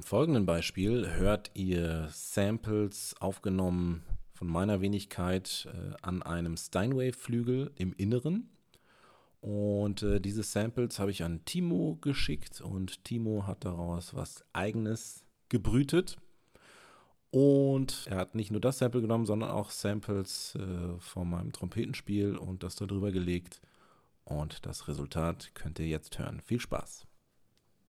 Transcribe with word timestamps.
Im 0.00 0.06
folgenden 0.06 0.46
Beispiel 0.46 1.10
hört 1.10 1.50
ihr 1.52 2.08
Samples 2.10 3.14
aufgenommen 3.20 4.02
von 4.32 4.48
meiner 4.48 4.80
Wenigkeit 4.80 5.68
äh, 5.70 5.94
an 6.00 6.22
einem 6.22 6.56
Steinway-Flügel 6.56 7.70
im 7.76 7.92
Inneren. 7.92 8.48
Und 9.42 10.02
äh, 10.02 10.18
diese 10.18 10.42
Samples 10.42 10.98
habe 10.98 11.10
ich 11.10 11.22
an 11.22 11.44
Timo 11.44 11.98
geschickt 12.00 12.62
und 12.62 13.04
Timo 13.04 13.46
hat 13.46 13.66
daraus 13.66 14.14
was 14.14 14.42
eigenes 14.54 15.26
gebrütet. 15.50 16.16
Und 17.30 18.06
er 18.06 18.16
hat 18.16 18.34
nicht 18.34 18.50
nur 18.50 18.62
das 18.62 18.78
Sample 18.78 19.02
genommen, 19.02 19.26
sondern 19.26 19.50
auch 19.50 19.68
Samples 19.68 20.54
äh, 20.54 20.98
von 20.98 21.28
meinem 21.28 21.52
Trompetenspiel 21.52 22.38
und 22.38 22.62
das 22.62 22.74
darüber 22.74 23.12
gelegt. 23.12 23.60
Und 24.24 24.64
das 24.64 24.88
Resultat 24.88 25.50
könnt 25.52 25.78
ihr 25.78 25.88
jetzt 25.88 26.18
hören. 26.18 26.40
Viel 26.40 26.58
Spaß! 26.58 27.06